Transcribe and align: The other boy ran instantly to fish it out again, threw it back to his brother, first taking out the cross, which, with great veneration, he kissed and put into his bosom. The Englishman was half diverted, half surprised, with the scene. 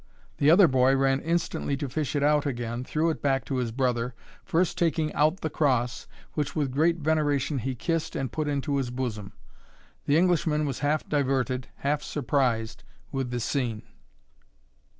The 0.39 0.49
other 0.49 0.67
boy 0.67 0.95
ran 0.95 1.19
instantly 1.19 1.77
to 1.77 1.87
fish 1.87 2.15
it 2.15 2.23
out 2.23 2.47
again, 2.47 2.83
threw 2.83 3.11
it 3.11 3.21
back 3.21 3.45
to 3.45 3.57
his 3.57 3.71
brother, 3.71 4.15
first 4.43 4.75
taking 4.75 5.13
out 5.13 5.41
the 5.41 5.49
cross, 5.51 6.07
which, 6.33 6.55
with 6.55 6.71
great 6.71 6.97
veneration, 6.97 7.59
he 7.59 7.75
kissed 7.75 8.15
and 8.15 8.31
put 8.31 8.47
into 8.47 8.77
his 8.77 8.89
bosom. 8.89 9.33
The 10.07 10.17
Englishman 10.17 10.65
was 10.65 10.79
half 10.79 11.07
diverted, 11.07 11.67
half 11.85 12.01
surprised, 12.01 12.83
with 13.11 13.29
the 13.29 13.39
scene. 13.39 13.83